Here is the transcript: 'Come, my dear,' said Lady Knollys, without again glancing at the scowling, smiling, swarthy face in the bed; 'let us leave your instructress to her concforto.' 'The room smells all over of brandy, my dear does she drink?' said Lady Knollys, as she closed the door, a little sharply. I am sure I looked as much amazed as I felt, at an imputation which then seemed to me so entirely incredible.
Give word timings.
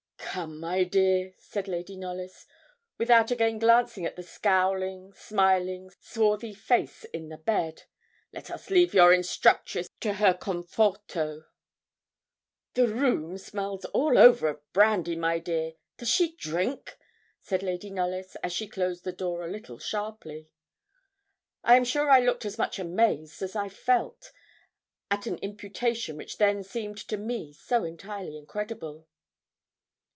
'Come, 0.33 0.61
my 0.61 0.85
dear,' 0.85 1.33
said 1.39 1.67
Lady 1.67 1.97
Knollys, 1.97 2.45
without 2.97 3.31
again 3.31 3.59
glancing 3.59 4.05
at 4.05 4.15
the 4.15 4.23
scowling, 4.23 5.11
smiling, 5.11 5.91
swarthy 5.99 6.53
face 6.53 7.03
in 7.03 7.27
the 7.27 7.37
bed; 7.37 7.83
'let 8.31 8.49
us 8.49 8.69
leave 8.69 8.93
your 8.93 9.11
instructress 9.13 9.89
to 9.99 10.13
her 10.13 10.33
concforto.' 10.33 11.43
'The 12.75 12.87
room 12.87 13.37
smells 13.37 13.83
all 13.85 14.17
over 14.17 14.47
of 14.47 14.71
brandy, 14.71 15.17
my 15.17 15.37
dear 15.37 15.73
does 15.97 16.07
she 16.09 16.33
drink?' 16.37 16.97
said 17.41 17.61
Lady 17.61 17.89
Knollys, 17.89 18.37
as 18.41 18.53
she 18.53 18.69
closed 18.69 19.03
the 19.03 19.11
door, 19.11 19.43
a 19.45 19.51
little 19.51 19.79
sharply. 19.79 20.49
I 21.61 21.75
am 21.75 21.83
sure 21.83 22.09
I 22.09 22.21
looked 22.21 22.45
as 22.45 22.57
much 22.57 22.79
amazed 22.79 23.41
as 23.41 23.53
I 23.53 23.67
felt, 23.67 24.31
at 25.09 25.27
an 25.27 25.39
imputation 25.39 26.15
which 26.15 26.37
then 26.37 26.63
seemed 26.63 26.99
to 27.09 27.17
me 27.17 27.51
so 27.51 27.83
entirely 27.83 28.37
incredible. 28.37 29.09